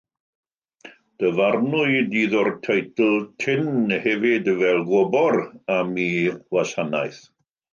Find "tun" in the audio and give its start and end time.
3.45-3.93